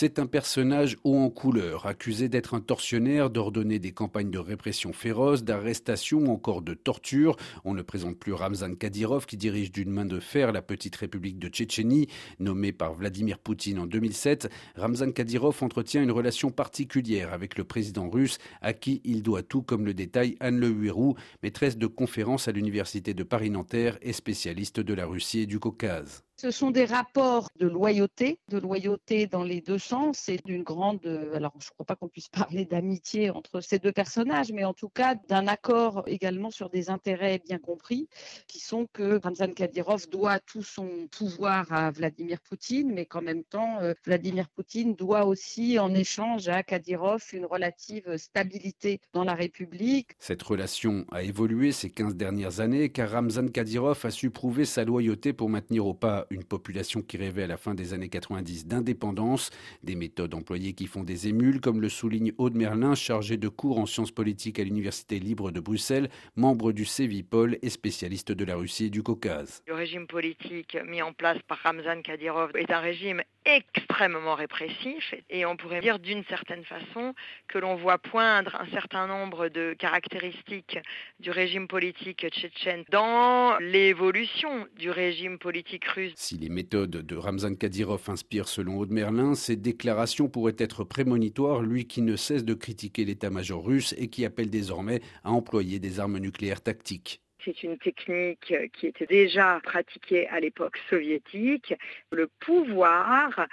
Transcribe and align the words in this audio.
C'est 0.00 0.18
un 0.18 0.24
personnage 0.24 0.96
haut 1.04 1.18
en 1.18 1.28
couleur, 1.28 1.84
accusé 1.84 2.30
d'être 2.30 2.54
un 2.54 2.62
tortionnaire, 2.62 3.28
d'ordonner 3.28 3.78
des 3.78 3.92
campagnes 3.92 4.30
de 4.30 4.38
répression 4.38 4.94
féroce, 4.94 5.44
d'arrestation 5.44 6.20
ou 6.20 6.30
encore 6.30 6.62
de 6.62 6.72
torture. 6.72 7.36
On 7.66 7.74
ne 7.74 7.82
présente 7.82 8.18
plus 8.18 8.32
Ramzan 8.32 8.76
Kadyrov 8.76 9.26
qui 9.26 9.36
dirige 9.36 9.70
d'une 9.70 9.90
main 9.90 10.06
de 10.06 10.18
fer 10.18 10.52
la 10.52 10.62
petite 10.62 10.96
république 10.96 11.38
de 11.38 11.48
Tchétchénie. 11.48 12.06
Nommé 12.38 12.72
par 12.72 12.94
Vladimir 12.94 13.38
Poutine 13.38 13.78
en 13.78 13.84
2007, 13.84 14.48
Ramzan 14.74 15.12
Kadyrov 15.12 15.62
entretient 15.62 16.02
une 16.02 16.12
relation 16.12 16.50
particulière 16.50 17.34
avec 17.34 17.58
le 17.58 17.64
président 17.64 18.08
russe 18.08 18.38
à 18.62 18.72
qui 18.72 19.02
il 19.04 19.22
doit 19.22 19.42
tout 19.42 19.60
comme 19.60 19.84
le 19.84 19.92
détail 19.92 20.34
Anne 20.40 20.58
Le 20.58 20.70
Huérou, 20.70 21.14
maîtresse 21.42 21.76
de 21.76 21.86
conférence 21.86 22.48
à 22.48 22.52
l'université 22.52 23.12
de 23.12 23.22
Paris-Nanterre 23.22 23.98
et 24.00 24.14
spécialiste 24.14 24.80
de 24.80 24.94
la 24.94 25.04
Russie 25.04 25.40
et 25.40 25.46
du 25.46 25.58
Caucase. 25.58 26.24
Ce 26.40 26.50
sont 26.50 26.70
des 26.70 26.86
rapports 26.86 27.50
de 27.58 27.66
loyauté, 27.66 28.38
de 28.48 28.56
loyauté 28.56 29.26
dans 29.26 29.42
les 29.42 29.60
deux 29.60 29.76
sens 29.76 30.30
et 30.30 30.38
d'une 30.38 30.62
grande. 30.62 31.04
Alors, 31.34 31.52
je 31.58 31.66
ne 31.66 31.70
crois 31.72 31.84
pas 31.84 31.96
qu'on 31.96 32.08
puisse 32.08 32.28
parler 32.48 32.64
d'amitié 32.64 33.28
entre 33.28 33.60
ces 33.60 33.78
deux 33.78 33.92
personnages, 33.92 34.50
mais 34.50 34.64
en 34.64 34.72
tout 34.72 34.88
cas 34.88 35.16
d'un 35.28 35.46
accord 35.46 36.02
également 36.06 36.50
sur 36.50 36.70
des 36.70 36.88
intérêts 36.88 37.42
bien 37.46 37.58
compris, 37.58 38.08
qui 38.46 38.58
sont 38.58 38.86
que 38.90 39.20
Ramzan 39.22 39.52
Kadyrov 39.52 40.08
doit 40.08 40.38
tout 40.38 40.62
son 40.62 40.88
pouvoir 41.10 41.70
à 41.74 41.90
Vladimir 41.90 42.40
Poutine, 42.40 42.90
mais 42.90 43.04
qu'en 43.04 43.20
même 43.20 43.44
temps, 43.44 43.78
euh, 43.82 43.92
Vladimir 44.06 44.48
Poutine 44.48 44.94
doit 44.94 45.26
aussi, 45.26 45.78
en 45.78 45.92
échange 45.92 46.48
à 46.48 46.62
Kadyrov, 46.62 47.22
une 47.34 47.44
relative 47.44 48.16
stabilité 48.16 49.02
dans 49.12 49.24
la 49.24 49.34
République. 49.34 50.12
Cette 50.18 50.42
relation 50.42 51.04
a 51.12 51.22
évolué 51.22 51.70
ces 51.72 51.90
15 51.90 52.14
dernières 52.14 52.60
années, 52.60 52.88
car 52.88 53.10
Ramzan 53.10 53.48
Kadyrov 53.48 54.00
a 54.06 54.10
su 54.10 54.30
prouver 54.30 54.64
sa 54.64 54.86
loyauté 54.86 55.34
pour 55.34 55.50
maintenir 55.50 55.84
au 55.84 55.92
pas 55.92 56.26
une 56.30 56.44
population 56.44 57.02
qui 57.02 57.16
rêvait 57.16 57.42
à 57.42 57.46
la 57.48 57.56
fin 57.56 57.74
des 57.74 57.92
années 57.92 58.08
90 58.08 58.66
d'indépendance, 58.66 59.50
des 59.82 59.96
méthodes 59.96 60.32
employées 60.34 60.74
qui 60.74 60.86
font 60.86 61.02
des 61.02 61.26
émules, 61.26 61.60
comme 61.60 61.80
le 61.80 61.88
souligne 61.88 62.32
Aude 62.38 62.54
Merlin, 62.54 62.94
chargé 62.94 63.36
de 63.36 63.48
cours 63.48 63.78
en 63.78 63.86
sciences 63.86 64.12
politiques 64.12 64.60
à 64.60 64.64
l'Université 64.64 65.18
libre 65.18 65.50
de 65.50 65.58
Bruxelles, 65.58 66.08
membre 66.36 66.70
du 66.72 66.84
CEVIPOL 66.84 67.58
et 67.62 67.68
spécialiste 67.68 68.30
de 68.30 68.44
la 68.44 68.54
Russie 68.54 68.86
et 68.86 68.90
du 68.90 69.02
Caucase. 69.02 69.62
Le 69.66 69.74
régime 69.74 70.06
politique 70.06 70.78
mis 70.86 71.02
en 71.02 71.12
place 71.12 71.38
par 71.48 71.58
Ramzan 71.64 72.02
Kadyrov 72.02 72.52
est 72.56 72.70
un 72.70 72.80
régime 72.80 73.22
extrêmement 73.44 74.34
répressif 74.34 75.14
et 75.30 75.46
on 75.46 75.56
pourrait 75.56 75.80
dire 75.80 75.98
d'une 75.98 76.24
certaine 76.24 76.64
façon 76.64 77.14
que 77.48 77.58
l'on 77.58 77.74
voit 77.74 77.98
poindre 77.98 78.54
un 78.60 78.70
certain 78.70 79.06
nombre 79.06 79.48
de 79.48 79.74
caractéristiques 79.78 80.78
du 81.18 81.30
régime 81.30 81.66
politique 81.66 82.26
tchétchène 82.30 82.84
dans 82.90 83.56
l'évolution 83.58 84.66
du 84.76 84.90
régime 84.90 85.38
politique 85.38 85.86
russe. 85.86 86.19
Si 86.22 86.36
les 86.36 86.50
méthodes 86.50 86.90
de 86.90 87.16
Ramzan 87.16 87.54
Kadyrov 87.54 88.10
inspirent 88.10 88.46
selon 88.46 88.76
Aude 88.76 88.90
Merlin, 88.90 89.34
ces 89.34 89.56
déclarations 89.56 90.28
pourraient 90.28 90.54
être 90.58 90.84
prémonitoires, 90.84 91.62
lui 91.62 91.86
qui 91.86 92.02
ne 92.02 92.14
cesse 92.14 92.44
de 92.44 92.52
critiquer 92.52 93.06
l'état-major 93.06 93.64
russe 93.64 93.94
et 93.96 94.08
qui 94.08 94.26
appelle 94.26 94.50
désormais 94.50 95.00
à 95.24 95.30
employer 95.30 95.78
des 95.78 95.98
armes 95.98 96.18
nucléaires 96.18 96.60
tactiques. 96.60 97.22
C'est 97.44 97.62
une 97.62 97.78
technique 97.78 98.52
qui 98.74 98.86
était 98.86 99.06
déjà 99.06 99.60
pratiquée 99.62 100.28
à 100.28 100.40
l'époque 100.40 100.76
soviétique. 100.90 101.74
Le 102.12 102.28
pouvoir 102.40 103.46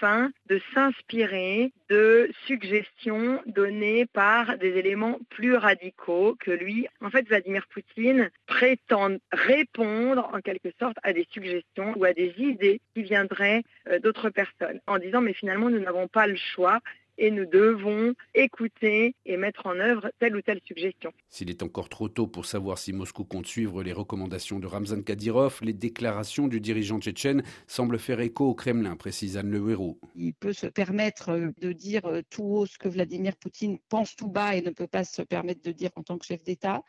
fin 0.00 0.32
de 0.48 0.60
s'inspirer 0.72 1.72
de 1.90 2.30
suggestions 2.46 3.42
données 3.46 4.06
par 4.06 4.56
des 4.56 4.78
éléments 4.78 5.18
plus 5.28 5.56
radicaux 5.56 6.36
que 6.40 6.50
lui. 6.50 6.86
En 7.02 7.10
fait, 7.10 7.28
Vladimir 7.28 7.66
Poutine 7.68 8.30
prétend 8.54 9.16
répondre 9.32 10.30
en 10.32 10.40
quelque 10.40 10.70
sorte 10.78 10.96
à 11.02 11.12
des 11.12 11.26
suggestions 11.28 11.92
ou 11.96 12.04
à 12.04 12.12
des 12.12 12.32
idées 12.38 12.80
qui 12.94 13.02
viendraient 13.02 13.64
euh, 13.88 13.98
d'autres 13.98 14.30
personnes 14.30 14.80
en 14.86 14.98
disant 14.98 15.20
mais 15.20 15.32
finalement 15.32 15.70
nous 15.70 15.80
n'avons 15.80 16.06
pas 16.06 16.28
le 16.28 16.36
choix 16.36 16.78
et 17.18 17.32
nous 17.32 17.46
devons 17.46 18.14
écouter 18.34 19.16
et 19.26 19.36
mettre 19.36 19.66
en 19.66 19.78
œuvre 19.80 20.10
telle 20.20 20.36
ou 20.36 20.42
telle 20.42 20.60
suggestion. 20.66 21.12
S'il 21.28 21.50
est 21.50 21.62
encore 21.64 21.88
trop 21.88 22.08
tôt 22.08 22.26
pour 22.28 22.46
savoir 22.46 22.78
si 22.78 22.92
Moscou 22.92 23.24
compte 23.24 23.46
suivre 23.46 23.82
les 23.82 23.92
recommandations 23.92 24.60
de 24.60 24.66
Ramzan 24.66 25.02
Kadyrov, 25.02 25.58
les 25.62 25.72
déclarations 25.72 26.46
du 26.46 26.60
dirigeant 26.60 27.00
tchétchène 27.00 27.42
semblent 27.66 27.98
faire 27.98 28.20
écho 28.20 28.46
au 28.46 28.54
Kremlin, 28.54 28.96
précise 28.96 29.36
Anne 29.36 29.50
Le 29.50 29.70
Hérault. 29.70 29.98
Il 30.14 30.34
peut 30.34 30.52
se 30.52 30.66
permettre 30.66 31.52
de 31.60 31.72
dire 31.72 32.02
tout 32.30 32.44
haut 32.44 32.66
ce 32.66 32.78
que 32.78 32.88
Vladimir 32.88 33.36
Poutine 33.36 33.78
pense 33.88 34.14
tout 34.14 34.28
bas 34.28 34.54
et 34.54 34.62
ne 34.62 34.70
peut 34.70 34.88
pas 34.88 35.04
se 35.04 35.22
permettre 35.22 35.62
de 35.62 35.72
dire 35.72 35.90
en 35.96 36.02
tant 36.02 36.18
que 36.18 36.26
chef 36.26 36.42
d'État 36.42 36.82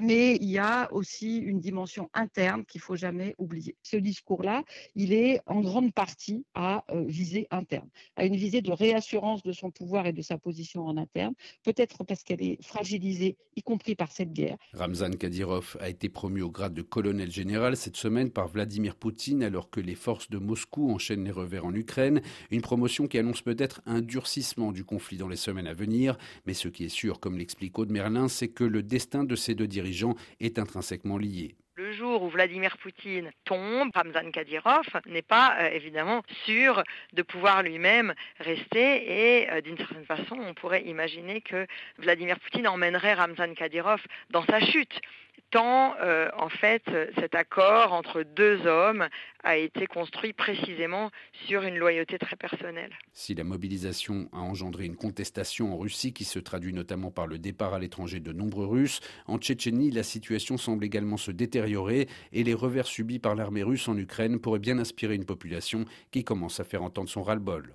mais 0.00 0.36
il 0.36 0.50
y 0.50 0.58
a 0.58 0.92
aussi 0.92 1.36
une 1.36 1.60
dimension 1.60 2.08
interne 2.14 2.64
qu'il 2.64 2.80
faut 2.80 2.96
jamais 2.96 3.34
oublier. 3.38 3.76
Ce 3.82 3.96
discours-là, 3.96 4.64
il 4.94 5.12
est 5.12 5.40
en 5.46 5.60
grande 5.60 5.92
partie 5.92 6.44
à 6.54 6.84
euh, 6.90 7.04
visée 7.06 7.46
interne, 7.50 7.88
à 8.16 8.24
une 8.24 8.36
visée 8.36 8.62
de 8.62 8.72
réassurance 8.72 9.42
de 9.42 9.52
son 9.52 9.70
pouvoir 9.70 10.06
et 10.06 10.12
de 10.12 10.22
sa 10.22 10.38
position 10.38 10.86
en 10.86 10.96
interne, 10.96 11.34
peut-être 11.62 12.04
parce 12.04 12.22
qu'elle 12.22 12.42
est 12.42 12.62
fragilisée, 12.62 13.36
y 13.56 13.62
compris 13.62 13.94
par 13.94 14.10
cette 14.10 14.32
guerre. 14.32 14.56
Ramzan 14.72 15.10
Kadyrov 15.10 15.76
a 15.80 15.88
été 15.88 16.08
promu 16.08 16.42
au 16.42 16.50
grade 16.50 16.74
de 16.74 16.82
colonel 16.82 17.30
général 17.30 17.76
cette 17.76 17.96
semaine 17.96 18.30
par 18.30 18.48
Vladimir 18.48 18.96
Poutine 18.96 19.42
alors 19.42 19.70
que 19.70 19.80
les 19.80 19.94
forces 19.94 20.30
de 20.30 20.38
Moscou 20.38 20.90
enchaînent 20.90 21.24
les 21.24 21.30
revers 21.30 21.66
en 21.66 21.74
Ukraine, 21.74 22.22
une 22.50 22.62
promotion 22.62 23.06
qui 23.06 23.18
annonce 23.18 23.42
peut-être 23.42 23.82
un 23.86 24.00
durcissement 24.00 24.72
du 24.72 24.84
conflit 24.84 25.18
dans 25.18 25.28
les 25.28 25.36
semaines 25.36 25.66
à 25.66 25.74
venir, 25.74 26.16
mais 26.46 26.54
ce 26.54 26.68
qui 26.68 26.84
est 26.84 26.88
sûr, 26.88 27.20
comme 27.20 27.36
l'explique 27.36 27.78
Aude 27.78 27.90
Merlin, 27.90 28.28
c'est 28.28 28.48
que 28.48 28.64
le 28.64 28.82
destin 28.82 29.24
de 29.24 29.36
ces 29.36 29.54
deux 29.54 29.66
dirigeants 29.66 29.89
est 30.40 30.58
intrinsèquement 30.58 31.18
lié. 31.18 31.54
Le 31.76 31.92
jour 31.92 32.22
où 32.22 32.28
Vladimir 32.28 32.76
Poutine 32.76 33.30
tombe, 33.44 33.90
Ramzan 33.94 34.30
Kadyrov 34.32 34.86
n'est 35.06 35.22
pas 35.22 35.56
euh, 35.60 35.70
évidemment 35.70 36.22
sûr 36.44 36.82
de 37.14 37.22
pouvoir 37.22 37.62
lui-même 37.62 38.12
rester 38.38 39.40
et 39.40 39.50
euh, 39.50 39.60
d'une 39.62 39.78
certaine 39.78 40.04
façon, 40.04 40.36
on 40.38 40.52
pourrait 40.52 40.82
imaginer 40.82 41.40
que 41.40 41.66
Vladimir 41.98 42.38
Poutine 42.38 42.68
emmènerait 42.68 43.14
Ramzan 43.14 43.54
Kadyrov 43.54 44.02
dans 44.28 44.44
sa 44.44 44.60
chute 44.60 45.00
tant 45.50 45.94
euh, 46.00 46.28
en 46.36 46.48
fait 46.48 46.82
cet 47.18 47.34
accord 47.34 47.92
entre 47.92 48.22
deux 48.22 48.66
hommes 48.66 49.08
a 49.42 49.56
été 49.56 49.86
construit 49.86 50.32
précisément 50.32 51.10
sur 51.46 51.62
une 51.62 51.76
loyauté 51.76 52.18
très 52.18 52.36
personnelle. 52.36 52.92
Si 53.12 53.34
la 53.34 53.44
mobilisation 53.44 54.28
a 54.32 54.38
engendré 54.38 54.84
une 54.84 54.96
contestation 54.96 55.72
en 55.72 55.78
Russie 55.78 56.12
qui 56.12 56.24
se 56.24 56.38
traduit 56.38 56.72
notamment 56.72 57.10
par 57.10 57.26
le 57.26 57.38
départ 57.38 57.74
à 57.74 57.78
l'étranger 57.78 58.20
de 58.20 58.32
nombreux 58.32 58.66
Russes, 58.66 59.00
en 59.26 59.38
Tchétchénie 59.38 59.90
la 59.90 60.02
situation 60.02 60.56
semble 60.56 60.84
également 60.84 61.16
se 61.16 61.30
détériorer 61.30 62.08
et 62.32 62.44
les 62.44 62.54
revers 62.54 62.86
subis 62.86 63.18
par 63.18 63.34
l'armée 63.34 63.62
russe 63.62 63.88
en 63.88 63.96
Ukraine 63.96 64.40
pourraient 64.40 64.58
bien 64.58 64.78
inspirer 64.78 65.14
une 65.14 65.24
population 65.24 65.84
qui 66.10 66.24
commence 66.24 66.60
à 66.60 66.64
faire 66.64 66.82
entendre 66.82 67.08
son 67.08 67.22
ras-le-bol. 67.22 67.74